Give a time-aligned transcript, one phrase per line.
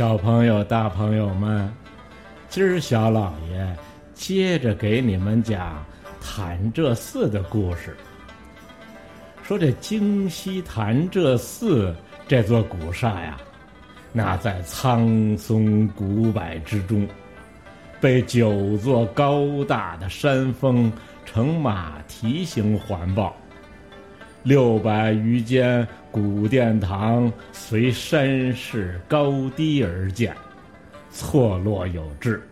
[0.00, 1.70] 小朋友、大朋友们，
[2.48, 3.76] 今儿小老爷
[4.14, 5.84] 接着给你们讲
[6.22, 7.94] 潭柘寺的故事。
[9.42, 11.94] 说这京西潭柘寺
[12.26, 13.36] 这座古刹呀，
[14.10, 17.06] 那在苍松古柏之中，
[18.00, 20.90] 被九座高大的山峰
[21.26, 23.36] 呈马蹄形环抱。
[24.44, 30.34] 六百余间古殿堂随山势高低而建，
[31.10, 32.42] 错落有致。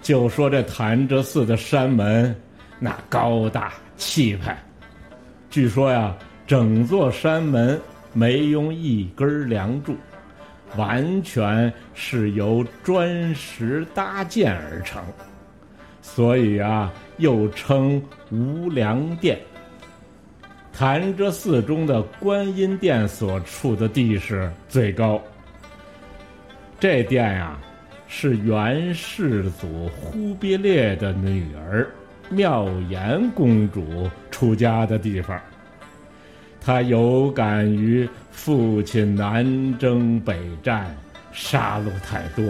[0.00, 2.34] 就说这潭柘寺的山门，
[2.78, 4.56] 那高大气派。
[5.50, 6.16] 据说呀，
[6.46, 7.78] 整座山门
[8.12, 9.94] 没用一根梁柱，
[10.76, 15.02] 完全是由砖石搭建而成，
[16.00, 19.38] 所以啊，又称无梁殿。
[20.80, 25.20] 潭柘寺中的观音殿所处的地势最高。
[26.80, 27.58] 这殿呀，
[28.08, 31.86] 是元世祖忽必烈的女儿
[32.30, 35.38] 妙颜公主出家的地方。
[36.62, 39.44] 她有感于父亲南
[39.78, 40.96] 征北战，
[41.30, 42.42] 杀戮太多，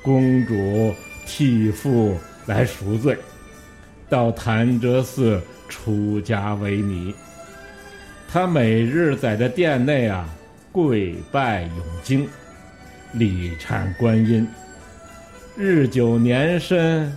[0.00, 0.94] 公主
[1.26, 3.14] 替父来赎罪，
[4.08, 5.38] 到潭柘寺。
[5.70, 7.14] 出家为尼，
[8.28, 10.28] 他每日在这殿内啊
[10.70, 12.28] 跪拜咏经，
[13.12, 14.46] 礼忏观音。
[15.56, 17.10] 日久年深，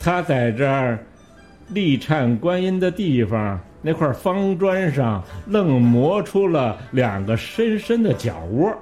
[0.00, 0.98] 他在这儿
[1.68, 8.74] 立忏观音的地方那块方砖上，愣磨出了两个深深的角窝。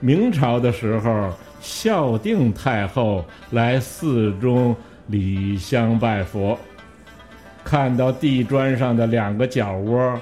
[0.00, 4.74] 明朝的时候，孝定太后来寺中
[5.06, 6.58] 礼香拜佛。
[7.72, 10.20] 看到地砖上的两个角窝，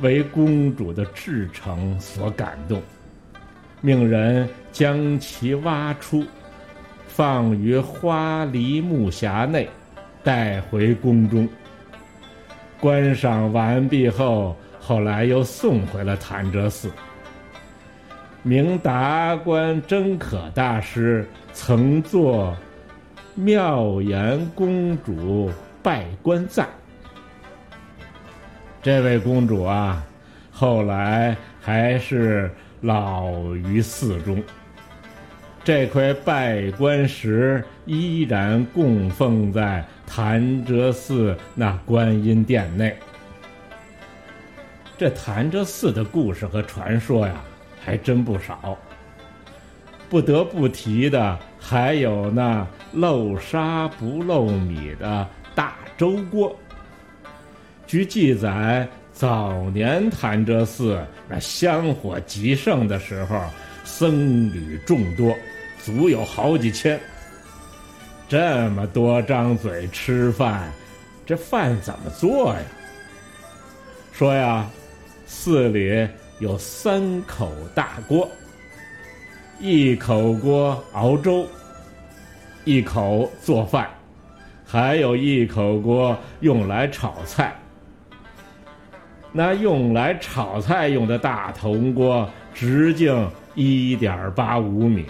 [0.00, 2.82] 为公主的至诚所感动，
[3.80, 6.24] 命人将其挖出，
[7.06, 9.68] 放于花梨木匣内，
[10.24, 11.48] 带回宫中。
[12.80, 16.90] 观赏完毕后，后来又送回了潭柘寺。
[18.42, 22.52] 明达官真可大师曾作
[23.40, 25.48] 《妙颜公主》。
[25.82, 26.68] 拜官赞，
[28.82, 30.02] 这位公主啊，
[30.50, 34.42] 后来还是老于寺中。
[35.62, 42.96] 这块拜官石依然供奉在潭柘寺那观音殿内。
[44.96, 47.34] 这潭柘寺的故事和传说呀，
[47.84, 48.78] 还真不少。
[50.08, 55.28] 不得不提的还有那漏沙不漏米的。
[55.54, 56.56] 大粥锅。
[57.90, 63.42] 据记载，早年潭柘寺那香火极盛的时候，
[63.82, 65.36] 僧侣众多，
[65.82, 67.00] 足有好几千。
[68.28, 70.70] 这么多张嘴吃饭，
[71.26, 72.60] 这饭怎么做呀？
[74.12, 74.70] 说呀，
[75.26, 76.08] 寺里
[76.38, 78.30] 有三口大锅，
[79.58, 81.44] 一口锅熬粥，
[82.64, 83.90] 一口做饭。
[84.64, 87.52] 还有一口锅用来炒菜，
[89.32, 95.04] 那用来炒菜用的大铜锅直径一点八五米，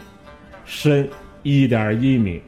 [0.64, 1.08] 深
[1.42, 2.42] 一点一米，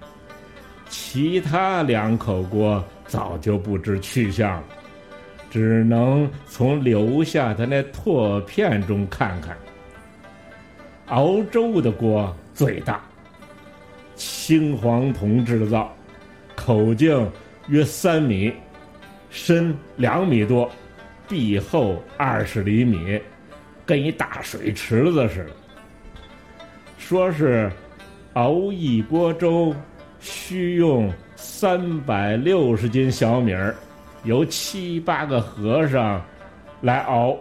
[0.88, 4.64] 其他两口锅早就不知去向了，
[5.50, 9.56] 只能从留下的那拓片中看看。
[11.06, 13.00] 熬粥的锅最大，
[14.14, 15.90] 青黄铜制造。
[16.54, 17.28] 口径
[17.68, 18.52] 约三米，
[19.30, 20.70] 深两米多，
[21.32, 23.18] 壁厚二十厘米，
[23.86, 25.50] 跟一大水池子似的。
[26.98, 27.72] 说是
[28.34, 29.74] 熬一锅粥
[30.20, 33.74] 需用三百六十斤小米儿，
[34.24, 36.22] 由七八个和尚
[36.82, 37.34] 来熬，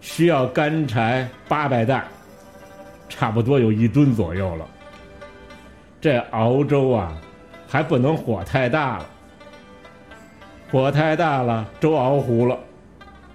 [0.00, 2.04] 需要干柴八百担，
[3.08, 4.64] 差不多有一吨左右了。
[6.00, 7.20] 这熬粥啊。
[7.68, 9.06] 还不能火太大了，
[10.70, 12.58] 火太大了，粥熬糊了。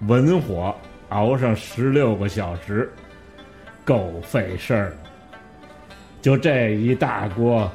[0.06, 0.74] 文火
[1.08, 2.88] 熬上十六个小时，
[3.84, 4.96] 够费事儿。
[6.22, 7.70] 就这一大锅，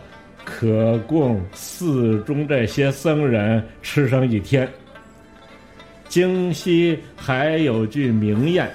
[0.46, 4.70] 可供寺中这些僧人吃上一天。
[6.08, 8.68] 京西还有句名谚，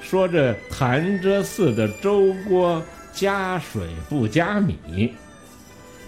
[0.00, 2.82] 说这潭柘寺的粥锅
[3.12, 5.14] 加水不加米。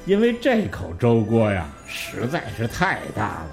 [0.06, 3.50] 因为这口粥锅呀实在是太大了，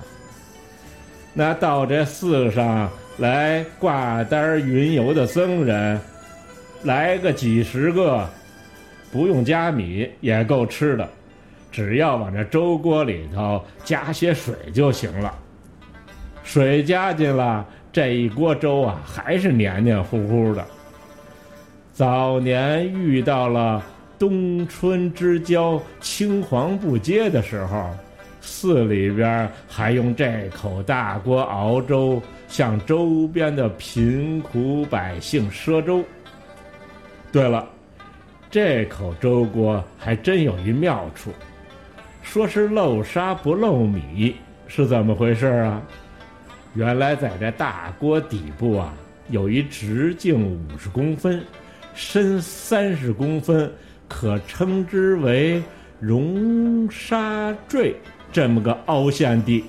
[1.34, 6.00] 那到这寺上来挂单云游的僧人，
[6.84, 8.28] 来个几十个，
[9.12, 11.08] 不用加米也够吃的，
[11.72, 15.34] 只要往这粥锅里头加些水就行了。
[16.44, 20.66] 水加进了，这一锅粥啊，还是黏黏糊糊的。
[21.94, 23.84] 早年遇到了
[24.18, 27.90] 冬春之交、青黄不接的时候，
[28.42, 36.04] 寺里边还用这口大锅熬粥，向周边的贫苦百姓赊粥。
[37.32, 37.68] 对了，
[38.50, 41.32] 这口粥锅还真有一妙处，
[42.22, 44.36] 说是漏沙不漏米，
[44.68, 45.82] 是怎么回事啊？
[46.76, 48.94] 原来在这大锅底部啊，
[49.30, 51.44] 有一直径五十公分、
[51.94, 53.72] 深三十公分，
[54.08, 55.62] 可称之为
[56.00, 57.96] 熔沙坠
[58.32, 59.66] 这么个凹陷地。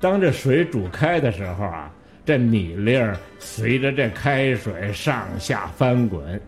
[0.00, 1.90] 当这水煮开的时候啊，
[2.24, 6.40] 这米粒儿随着这开水上下翻滚，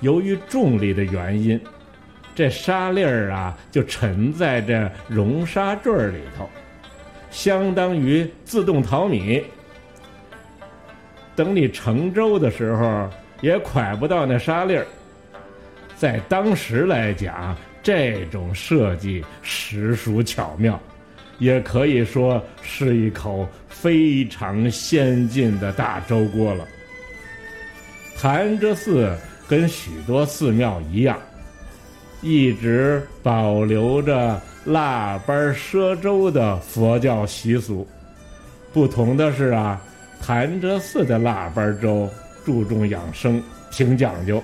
[0.00, 1.60] 由于重力的原因，
[2.34, 6.48] 这沙粒儿啊就沉在这熔沙坠里头。
[7.30, 9.42] 相当于自动淘米，
[11.34, 13.08] 等你盛粥的时候
[13.40, 14.86] 也蒯不到那沙粒儿。
[15.96, 20.80] 在当时来讲，这种设计实属巧妙，
[21.38, 26.66] 也可以说是一口非常先进的大粥锅了。
[28.16, 29.14] 潭柘寺
[29.48, 31.18] 跟许多寺庙一样，
[32.20, 34.40] 一直保留着。
[34.64, 37.84] 腊八赊粥的佛教习俗，
[38.72, 39.82] 不同的是啊，
[40.20, 42.08] 潭柘寺的腊八粥
[42.44, 43.42] 注重养生，
[43.72, 44.40] 挺讲究，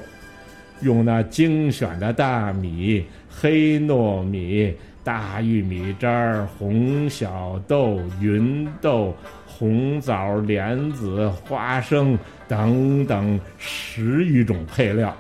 [0.80, 9.14] 用那精选的大米、黑糯米、大玉米渣红小豆、芸豆、
[9.46, 15.16] 红枣、莲子、花生等等十余种配料。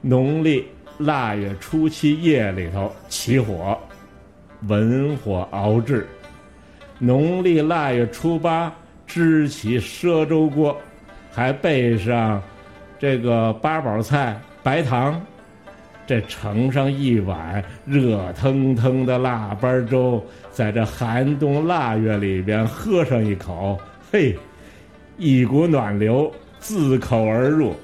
[0.00, 0.66] 农历。
[0.98, 3.76] 腊月初七夜里头起火，
[4.68, 6.04] 文火熬制；
[6.98, 8.72] 农历腊月初八
[9.04, 10.76] 支起赊粥锅，
[11.32, 12.40] 还备上
[13.02, 15.20] 这个八宝菜、白糖，
[16.06, 23.76] 这盛上一碗热腾腾的腊八粥，在这寒冬腊月里边喝上一口，
[24.12, 24.38] 嘿，
[25.18, 27.74] 一股暖流自口而入，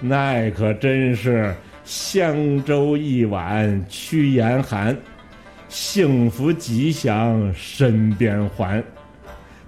[0.00, 1.52] 那可真是。
[1.84, 4.96] 香粥一碗驱严寒，
[5.68, 8.82] 幸福吉祥身边还。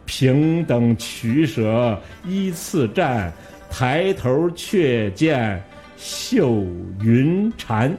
[0.05, 1.97] 平等取舍
[2.27, 3.33] 依次占，
[3.71, 5.63] 抬头却见
[5.97, 6.65] 绣
[7.01, 7.97] 云禅。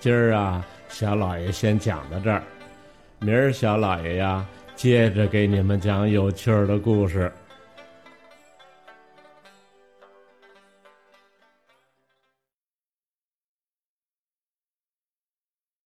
[0.00, 2.42] 今儿啊，小老爷先讲到这儿，
[3.20, 4.46] 明儿小老爷呀，
[4.76, 7.32] 接着给你们讲有趣儿的故事。